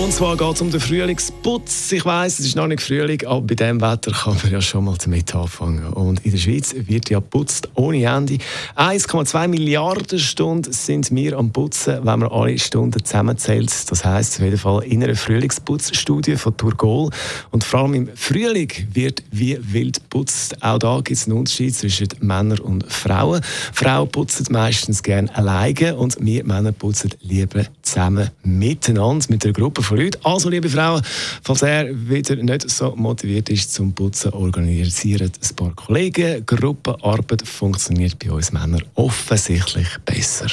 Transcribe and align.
Und 0.00 0.14
zwar 0.14 0.34
geht 0.34 0.54
es 0.54 0.62
um 0.62 0.70
den 0.70 0.80
Frühlingsputz. 0.80 1.92
Ich 1.92 2.06
weiss, 2.06 2.38
es 2.38 2.46
ist 2.46 2.56
noch 2.56 2.66
nicht 2.66 2.80
Frühling, 2.80 3.22
aber 3.26 3.42
bei 3.42 3.54
diesem 3.54 3.82
Wetter 3.82 4.12
kann 4.12 4.34
man 4.42 4.50
ja 4.50 4.62
schon 4.62 4.86
mal 4.86 4.96
damit 4.96 5.34
anfangen. 5.34 5.92
Und 5.92 6.24
in 6.24 6.30
der 6.30 6.38
Schweiz 6.38 6.74
wird 6.74 7.10
ja 7.10 7.20
putzt 7.20 7.68
ohne 7.74 8.04
Ende. 8.04 8.38
1,2 8.76 9.48
Milliarden 9.48 10.18
Stunden 10.18 10.72
sind 10.72 11.14
wir 11.14 11.36
am 11.36 11.52
Putzen, 11.52 11.98
wenn 11.98 12.18
man 12.18 12.30
alle 12.30 12.58
Stunden 12.58 13.04
zusammenzählt. 13.04 13.70
Das 13.90 14.02
heisst 14.02 14.36
auf 14.36 14.44
jeden 14.44 14.56
Fall 14.56 14.84
in 14.84 15.04
einer 15.04 15.14
Frühlingsputzstudie 15.14 16.36
von 16.36 16.56
Turgol. 16.56 17.10
Und 17.50 17.62
vor 17.62 17.80
allem 17.80 17.92
im 17.92 18.08
Frühling 18.14 18.72
wird 18.94 19.22
wie 19.30 19.58
wild 19.60 20.08
putzt. 20.08 20.62
Auch 20.62 20.78
da 20.78 20.96
gibt 20.96 21.10
es 21.10 21.26
einen 21.26 21.36
Unterschied 21.36 21.74
zwischen 21.74 22.08
Männern 22.20 22.60
und 22.60 22.90
Frauen. 22.90 23.42
Frauen 23.74 24.08
putzen 24.08 24.46
meistens 24.48 25.02
gerne 25.02 25.34
alleine 25.36 25.94
und 25.94 26.16
wir 26.18 26.42
Männer 26.42 26.72
putzen 26.72 27.10
lieber 27.20 27.66
zusammen 27.82 28.30
miteinander, 28.42 29.26
mit 29.28 29.44
einer 29.44 29.52
Gruppe 29.52 29.82
von 29.90 29.98
Leuten. 29.98 30.24
Also, 30.24 30.48
liebe 30.48 30.68
Frauen, 30.68 31.02
falls 31.42 31.62
er 31.62 31.88
wieder 32.08 32.36
nicht 32.36 32.70
so 32.70 32.94
motiviert 32.96 33.48
ist 33.50 33.74
zum 33.74 33.92
Putzen, 33.92 34.32
organisieren 34.32 35.30
ein 35.30 35.56
paar 35.56 35.74
Kollegen. 35.74 36.46
Gruppenarbeit 36.46 37.46
funktioniert 37.46 38.18
bei 38.18 38.30
uns 38.30 38.52
Männern 38.52 38.82
offensichtlich 38.94 39.88
besser. 40.04 40.46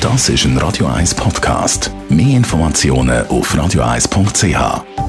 Das 0.00 0.28
ist 0.28 0.44
ein 0.44 0.58
Radio 0.58 0.86
1 0.86 1.14
Podcast. 1.14 1.90
Mehr 2.08 2.36
Informationen 2.36 3.26
auf 3.28 3.54
radio1.ch. 3.54 5.07